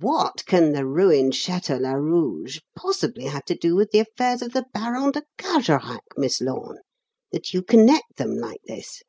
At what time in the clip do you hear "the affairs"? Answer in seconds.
3.90-4.42